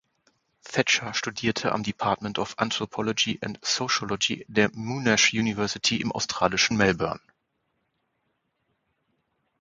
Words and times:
Thatcher 0.63 1.13
studierte 1.13 1.73
am 1.73 1.83
Department 1.83 2.39
of 2.39 2.57
Anthropology 2.57 3.37
and 3.43 3.59
Sociology 3.63 4.45
der 4.49 4.71
Monash 4.73 5.31
University 5.31 6.01
im 6.01 6.11
australischen 6.11 6.75
Melbourne. 6.75 7.21